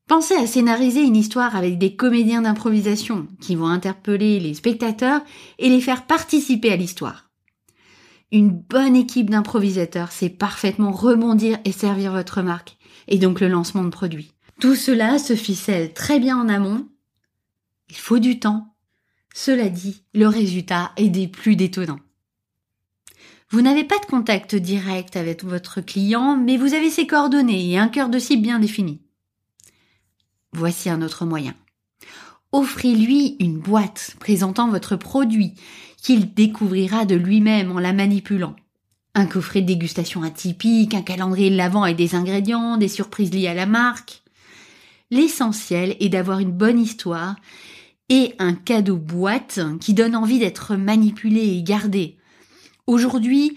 Pensez 0.09 0.35
à 0.35 0.49
scénariser 0.49 1.03
une 1.03 1.17
histoire 1.17 1.55
avec 1.55 1.79
des 1.79 1.95
comédiens 1.95 2.43
d'improvisation 2.43 3.29
qui 3.41 3.55
vont 3.55 3.69
interpeller 3.69 4.41
les 4.41 4.55
spectateurs 4.55 5.23
et 5.61 5.69
les 5.69 5.81
faire 5.81 6.07
participer 6.07 6.73
à 6.73 6.77
l'histoire. 6.77 7.31
Une 8.33 8.49
bonne 8.49 8.97
équipe 8.97 9.29
d'improvisateurs 9.29 10.11
sait 10.11 10.31
parfaitement 10.31 10.91
rebondir 10.91 11.59
et 11.67 11.73
servir 11.73 12.13
votre 12.13 12.41
marque, 12.41 12.79
et 13.07 13.19
donc 13.19 13.41
le 13.41 13.49
lancement 13.49 13.85
de 13.85 13.91
produits. 13.91 14.33
Tout 14.59 14.75
cela 14.75 15.19
se 15.19 15.37
ficelle 15.37 15.93
très 15.93 16.19
bien 16.19 16.39
en 16.39 16.49
amont. 16.49 16.89
Il 17.91 17.97
faut 17.97 18.19
du 18.19 18.39
temps. 18.39 18.75
Cela 19.35 19.69
dit, 19.69 20.03
le 20.15 20.29
résultat 20.29 20.93
est 20.97 21.11
des 21.11 21.29
plus 21.29 21.57
détonnants. 21.57 22.01
Vous 23.51 23.61
n'avez 23.61 23.85
pas 23.85 23.99
de 23.99 24.07
contact 24.07 24.55
direct 24.55 25.15
avec 25.15 25.45
votre 25.45 25.83
client, 25.83 26.39
mais 26.39 26.57
vous 26.57 26.73
avez 26.73 26.89
ses 26.89 27.07
coordonnées 27.07 27.71
et 27.71 27.79
un 27.79 27.89
cœur 27.89 28.09
de 28.09 28.19
cible 28.19 28.43
bien 28.43 28.59
défini. 28.59 29.03
Voici 30.55 30.89
un 30.89 31.03
autre 31.03 31.27
moyen. 31.27 31.55
Offrez-lui 32.53 33.37
une 33.41 33.59
boîte 33.59 34.17
présentant 34.21 34.71
votre 34.71 34.97
produit 34.97 35.55
qu'il 36.03 36.35
découvrira 36.35 37.05
de 37.05 37.15
lui-même 37.15 37.71
en 37.71 37.79
la 37.79 37.93
manipulant. 37.93 38.57
Un 39.15 39.27
coffret 39.27 39.61
de 39.61 39.67
dégustation 39.67 40.23
atypique, 40.23 40.95
un 40.95 41.03
calendrier 41.03 41.51
de 41.51 41.57
l'avant 41.57 41.85
avec 41.85 41.97
des 41.97 42.15
ingrédients, 42.15 42.77
des 42.77 42.89
surprises 42.89 43.33
liées 43.33 43.47
à 43.47 43.55
la 43.55 43.67
marque. 43.67 44.23
L'essentiel 45.11 45.97
est 46.01 46.09
d'avoir 46.09 46.41
une 46.41 46.51
bonne 46.51 46.81
histoire 46.81 47.37
et 48.09 48.35
un 48.39 48.55
cadeau 48.55 48.97
boîte 48.97 49.61
qui 49.81 49.95
donne 49.95 50.17
envie 50.17 50.39
d'être 50.39 50.75
manipulé 50.75 51.41
et 51.41 51.63
gardé. 51.63 52.17
Aujourd'hui, 52.87 53.57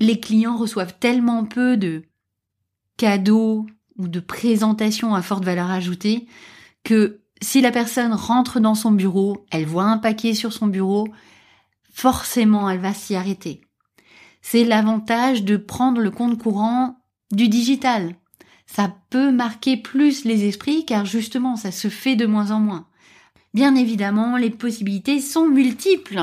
les 0.00 0.20
clients 0.20 0.56
reçoivent 0.56 0.98
tellement 0.98 1.44
peu 1.44 1.76
de 1.76 2.02
cadeaux 2.96 3.66
ou 3.96 4.08
de 4.08 4.20
présentations 4.20 5.14
à 5.14 5.22
forte 5.22 5.44
valeur 5.44 5.70
ajoutée 5.70 6.26
que 6.84 7.20
si 7.40 7.60
la 7.60 7.70
personne 7.70 8.12
rentre 8.12 8.60
dans 8.60 8.74
son 8.74 8.90
bureau, 8.90 9.46
elle 9.50 9.66
voit 9.66 9.84
un 9.84 9.98
paquet 9.98 10.34
sur 10.34 10.52
son 10.52 10.66
bureau, 10.66 11.08
forcément 11.96 12.68
elle 12.68 12.78
va 12.78 12.92
s'y 12.92 13.16
arrêter. 13.16 13.62
C'est 14.42 14.64
l'avantage 14.64 15.44
de 15.44 15.56
prendre 15.56 16.00
le 16.00 16.10
compte 16.10 16.38
courant 16.38 16.98
du 17.32 17.48
digital. 17.48 18.14
Ça 18.66 18.94
peut 19.08 19.32
marquer 19.32 19.78
plus 19.78 20.24
les 20.24 20.44
esprits 20.44 20.84
car 20.84 21.06
justement 21.06 21.56
ça 21.56 21.72
se 21.72 21.88
fait 21.88 22.14
de 22.14 22.26
moins 22.26 22.50
en 22.50 22.60
moins. 22.60 22.86
Bien 23.54 23.74
évidemment, 23.74 24.36
les 24.36 24.50
possibilités 24.50 25.20
sont 25.20 25.48
multiples. 25.48 26.20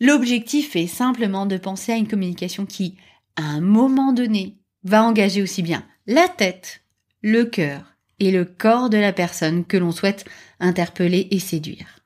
L'objectif 0.00 0.74
est 0.74 0.88
simplement 0.88 1.46
de 1.46 1.56
penser 1.56 1.92
à 1.92 1.96
une 1.96 2.08
communication 2.08 2.66
qui, 2.66 2.96
à 3.36 3.44
un 3.44 3.60
moment 3.60 4.12
donné, 4.12 4.56
va 4.82 5.04
engager 5.04 5.40
aussi 5.40 5.62
bien 5.62 5.84
la 6.08 6.26
tête, 6.26 6.82
le 7.22 7.44
cœur 7.44 7.94
et 8.18 8.32
le 8.32 8.44
corps 8.44 8.90
de 8.90 8.98
la 8.98 9.12
personne 9.12 9.64
que 9.64 9.76
l'on 9.76 9.92
souhaite 9.92 10.24
interpeller 10.58 11.28
et 11.30 11.38
séduire. 11.38 11.99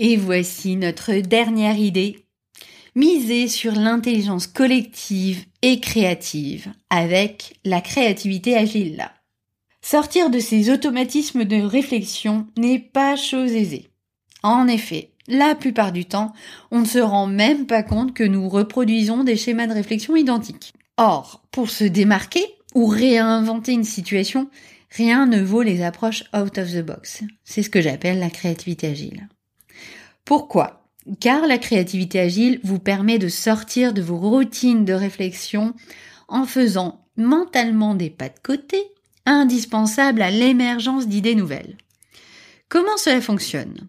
Et 0.00 0.16
voici 0.16 0.76
notre 0.76 1.12
dernière 1.14 1.76
idée. 1.76 2.24
Miser 2.94 3.48
sur 3.48 3.72
l'intelligence 3.72 4.46
collective 4.46 5.44
et 5.62 5.80
créative 5.80 6.72
avec 6.88 7.58
la 7.64 7.80
créativité 7.80 8.56
agile. 8.56 9.08
Sortir 9.82 10.30
de 10.30 10.38
ces 10.38 10.70
automatismes 10.70 11.44
de 11.44 11.60
réflexion 11.60 12.46
n'est 12.56 12.78
pas 12.78 13.16
chose 13.16 13.52
aisée. 13.52 13.88
En 14.44 14.68
effet, 14.68 15.10
la 15.26 15.56
plupart 15.56 15.90
du 15.90 16.04
temps, 16.04 16.32
on 16.70 16.80
ne 16.80 16.84
se 16.84 17.00
rend 17.00 17.26
même 17.26 17.66
pas 17.66 17.82
compte 17.82 18.14
que 18.14 18.24
nous 18.24 18.48
reproduisons 18.48 19.24
des 19.24 19.36
schémas 19.36 19.66
de 19.66 19.74
réflexion 19.74 20.14
identiques. 20.14 20.74
Or, 20.96 21.42
pour 21.50 21.70
se 21.70 21.84
démarquer 21.84 22.44
ou 22.74 22.86
réinventer 22.86 23.72
une 23.72 23.84
situation, 23.84 24.48
rien 24.90 25.26
ne 25.26 25.42
vaut 25.42 25.62
les 25.62 25.82
approches 25.82 26.24
out 26.36 26.56
of 26.56 26.72
the 26.72 26.84
box. 26.84 27.24
C'est 27.42 27.64
ce 27.64 27.70
que 27.70 27.80
j'appelle 27.80 28.20
la 28.20 28.30
créativité 28.30 28.86
agile. 28.86 29.28
Pourquoi? 30.28 30.84
Car 31.20 31.46
la 31.46 31.56
créativité 31.56 32.20
agile 32.20 32.60
vous 32.62 32.78
permet 32.78 33.18
de 33.18 33.28
sortir 33.28 33.94
de 33.94 34.02
vos 34.02 34.18
routines 34.18 34.84
de 34.84 34.92
réflexion 34.92 35.72
en 36.28 36.44
faisant 36.44 37.06
mentalement 37.16 37.94
des 37.94 38.10
pas 38.10 38.28
de 38.28 38.38
côté 38.42 38.76
indispensables 39.24 40.20
à 40.20 40.30
l'émergence 40.30 41.08
d'idées 41.08 41.34
nouvelles. 41.34 41.78
Comment 42.68 42.98
cela 42.98 43.22
fonctionne? 43.22 43.88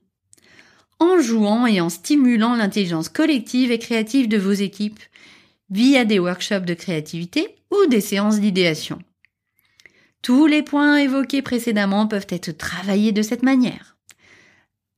En 0.99 1.19
jouant 1.19 1.67
et 1.67 1.81
en 1.81 1.89
stimulant 1.89 2.55
l'intelligence 2.55 3.09
collective 3.09 3.73
et 3.73 3.79
créative 3.79 4.29
de 4.29 4.37
vos 4.37 4.53
équipes 4.53 5.01
via 5.69 6.05
des 6.05 6.19
workshops 6.19 6.65
de 6.65 6.73
créativité 6.73 7.57
ou 7.69 7.89
des 7.89 7.99
séances 7.99 8.39
d'idéation. 8.39 8.99
Tous 10.21 10.45
les 10.45 10.63
points 10.63 10.99
évoqués 10.99 11.41
précédemment 11.41 12.07
peuvent 12.07 12.27
être 12.29 12.51
travaillés 12.51 13.11
de 13.11 13.23
cette 13.23 13.43
manière. 13.43 13.98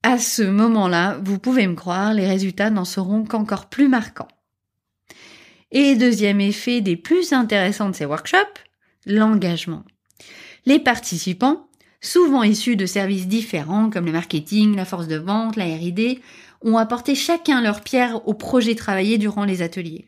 À 0.03 0.17
ce 0.17 0.41
moment-là, 0.41 1.19
vous 1.23 1.39
pouvez 1.39 1.67
me 1.67 1.75
croire, 1.75 2.13
les 2.13 2.27
résultats 2.27 2.69
n'en 2.69 2.85
seront 2.85 3.23
qu'encore 3.23 3.67
plus 3.67 3.87
marquants. 3.87 4.27
Et 5.71 5.95
deuxième 5.95 6.41
effet 6.41 6.81
des 6.81 6.97
plus 6.97 7.33
intéressants 7.33 7.89
de 7.89 7.95
ces 7.95 8.05
workshops, 8.05 8.59
l'engagement. 9.05 9.83
Les 10.65 10.79
participants, 10.79 11.67
souvent 12.01 12.43
issus 12.43 12.75
de 12.75 12.85
services 12.85 13.27
différents 13.27 13.89
comme 13.89 14.05
le 14.05 14.11
marketing, 14.11 14.75
la 14.75 14.85
force 14.85 15.07
de 15.07 15.17
vente, 15.17 15.55
la 15.55 15.65
R&D, 15.65 16.19
ont 16.63 16.77
apporté 16.77 17.15
chacun 17.15 17.61
leur 17.61 17.81
pierre 17.81 18.27
au 18.27 18.33
projet 18.33 18.75
travaillé 18.75 19.17
durant 19.17 19.45
les 19.45 19.61
ateliers 19.61 20.07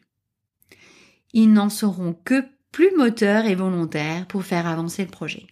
ils 1.34 1.52
n'en 1.52 1.70
seront 1.70 2.16
que 2.24 2.46
plus 2.72 2.96
moteurs 2.96 3.46
et 3.46 3.56
volontaires 3.56 4.28
pour 4.28 4.44
faire 4.44 4.68
avancer 4.68 5.04
le 5.04 5.10
projet. 5.10 5.48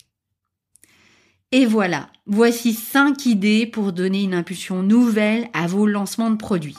Et 1.53 1.65
voilà, 1.65 2.07
voici 2.27 2.73
cinq 2.73 3.25
idées 3.25 3.65
pour 3.65 3.91
donner 3.91 4.23
une 4.23 4.33
impulsion 4.33 4.83
nouvelle 4.83 5.49
à 5.53 5.67
vos 5.67 5.85
lancements 5.85 6.29
de 6.29 6.37
produits. 6.37 6.77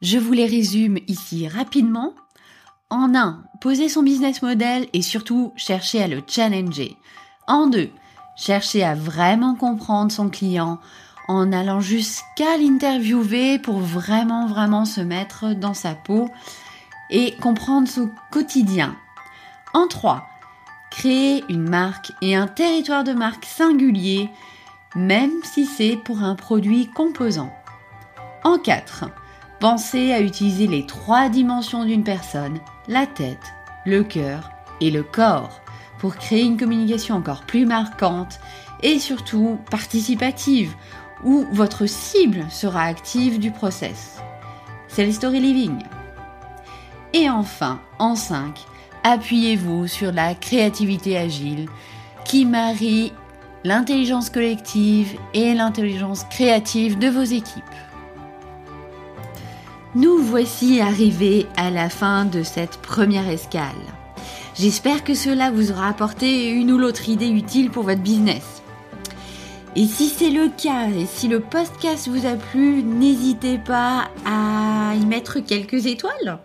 Je 0.00 0.16
vous 0.16 0.32
les 0.32 0.46
résume 0.46 0.98
ici 1.08 1.46
rapidement. 1.46 2.14
En 2.88 3.14
1, 3.14 3.44
poser 3.60 3.90
son 3.90 4.02
business 4.02 4.40
model 4.40 4.86
et 4.94 5.02
surtout 5.02 5.52
chercher 5.56 6.02
à 6.02 6.08
le 6.08 6.22
challenger. 6.26 6.96
En 7.46 7.66
2, 7.66 7.90
chercher 8.34 8.82
à 8.82 8.94
vraiment 8.94 9.54
comprendre 9.54 10.10
son 10.10 10.30
client 10.30 10.78
en 11.28 11.52
allant 11.52 11.80
jusqu'à 11.80 12.56
l'interviewer 12.56 13.58
pour 13.58 13.78
vraiment 13.78 14.46
vraiment 14.46 14.86
se 14.86 15.02
mettre 15.02 15.54
dans 15.54 15.74
sa 15.74 15.94
peau 15.94 16.30
et 17.10 17.34
comprendre 17.42 17.88
son 17.88 18.10
quotidien. 18.30 18.96
En 19.74 19.86
3. 19.86 20.31
Créer 20.96 21.42
une 21.48 21.68
marque 21.68 22.12
et 22.20 22.36
un 22.36 22.46
territoire 22.46 23.02
de 23.02 23.12
marque 23.12 23.46
singulier, 23.46 24.28
même 24.94 25.32
si 25.42 25.64
c'est 25.64 25.96
pour 25.96 26.22
un 26.22 26.34
produit 26.34 26.88
composant. 26.88 27.50
En 28.44 28.58
4. 28.58 29.06
Pensez 29.58 30.12
à 30.12 30.20
utiliser 30.20 30.66
les 30.66 30.84
trois 30.84 31.30
dimensions 31.30 31.86
d'une 31.86 32.04
personne, 32.04 32.60
la 32.88 33.06
tête, 33.06 33.54
le 33.86 34.04
cœur 34.04 34.50
et 34.82 34.90
le 34.90 35.02
corps, 35.02 35.62
pour 35.98 36.14
créer 36.14 36.42
une 36.42 36.58
communication 36.58 37.16
encore 37.16 37.42
plus 37.42 37.64
marquante 37.64 38.38
et 38.82 38.98
surtout 38.98 39.58
participative, 39.70 40.74
où 41.24 41.46
votre 41.52 41.86
cible 41.86 42.44
sera 42.50 42.82
active 42.82 43.38
du 43.38 43.50
process. 43.50 44.18
C'est 44.88 45.06
le 45.06 45.12
story 45.12 45.40
living. 45.40 45.78
Et 47.14 47.30
enfin, 47.30 47.80
en 47.98 48.14
5, 48.14 48.66
appuyez-vous 49.04 49.86
sur 49.86 50.12
la 50.12 50.34
créativité 50.34 51.16
agile 51.16 51.66
qui 52.24 52.44
marie 52.46 53.12
l'intelligence 53.64 54.30
collective 54.30 55.16
et 55.34 55.54
l'intelligence 55.54 56.24
créative 56.24 56.98
de 56.98 57.08
vos 57.08 57.22
équipes. 57.22 57.62
Nous 59.94 60.18
voici 60.18 60.80
arrivés 60.80 61.46
à 61.56 61.70
la 61.70 61.88
fin 61.88 62.24
de 62.24 62.42
cette 62.42 62.78
première 62.78 63.28
escale. 63.28 63.66
J'espère 64.54 65.04
que 65.04 65.14
cela 65.14 65.50
vous 65.50 65.70
aura 65.70 65.88
apporté 65.88 66.48
une 66.48 66.72
ou 66.72 66.78
l'autre 66.78 67.08
idée 67.08 67.28
utile 67.28 67.70
pour 67.70 67.84
votre 67.84 68.00
business. 68.00 68.62
Et 69.76 69.86
si 69.86 70.08
c'est 70.08 70.30
le 70.30 70.48
cas, 70.48 70.88
et 70.88 71.06
si 71.06 71.28
le 71.28 71.40
podcast 71.40 72.08
vous 72.08 72.26
a 72.26 72.34
plu, 72.34 72.82
n'hésitez 72.82 73.58
pas 73.58 74.10
à 74.26 74.94
y 74.94 75.06
mettre 75.06 75.40
quelques 75.40 75.86
étoiles 75.86 76.38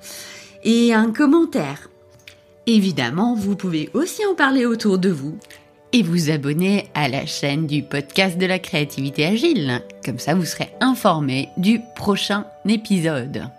et 0.63 0.93
un 0.93 1.11
commentaire. 1.11 1.89
Évidemment, 2.69 3.33
vous 3.33 3.55
pouvez 3.55 3.89
aussi 3.93 4.25
en 4.25 4.35
parler 4.35 4.65
autour 4.65 4.97
de 4.97 5.07
vous 5.07 5.37
et 5.93 6.03
vous 6.03 6.29
abonner 6.29 6.89
à 6.93 7.07
la 7.07 7.25
chaîne 7.25 7.65
du 7.65 7.81
podcast 7.81 8.37
de 8.37 8.45
la 8.45 8.59
créativité 8.59 9.25
agile. 9.25 9.81
Comme 10.03 10.19
ça, 10.19 10.35
vous 10.35 10.43
serez 10.43 10.69
informé 10.81 11.47
du 11.55 11.79
prochain 11.95 12.45
épisode. 12.67 13.49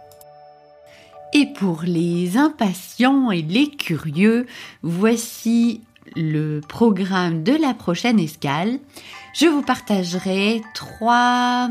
Et 1.32 1.46
pour 1.46 1.84
les 1.84 2.36
impatients 2.36 3.30
et 3.30 3.40
les 3.40 3.70
curieux, 3.70 4.44
voici 4.82 5.80
le 6.14 6.60
programme 6.60 7.42
de 7.42 7.54
la 7.54 7.72
prochaine 7.72 8.20
escale. 8.20 8.78
Je 9.34 9.46
vous 9.46 9.62
partagerai 9.62 10.60
trois, 10.74 11.70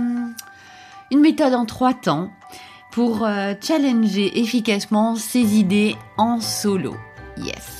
une 1.11 1.19
méthode 1.19 1.53
en 1.53 1.67
trois 1.67 1.93
temps 1.93 2.31
pour 2.91 3.25
euh, 3.25 3.53
challenger 3.61 4.39
efficacement 4.39 5.15
ses 5.15 5.59
idées 5.59 5.95
en 6.17 6.41
solo. 6.41 6.95
Yes. 7.41 7.77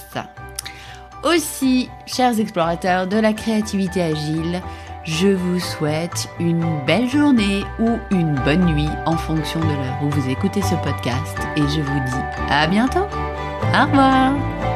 Aussi, 1.23 1.89
chers 2.05 2.39
explorateurs 2.39 3.07
de 3.07 3.17
la 3.17 3.33
créativité 3.33 4.01
agile, 4.01 4.61
je 5.03 5.29
vous 5.29 5.59
souhaite 5.59 6.27
une 6.39 6.65
belle 6.85 7.09
journée 7.09 7.63
ou 7.79 7.97
une 8.11 8.35
bonne 8.45 8.65
nuit 8.65 8.89
en 9.05 9.17
fonction 9.17 9.59
de 9.59 9.65
l'heure 9.65 9.99
où 10.03 10.09
vous 10.09 10.29
écoutez 10.29 10.61
ce 10.61 10.75
podcast 10.75 11.37
et 11.55 11.61
je 11.61 11.81
vous 11.81 11.99
dis 12.05 12.49
à 12.49 12.67
bientôt. 12.67 13.07
Au 13.73 13.85
revoir 13.85 14.66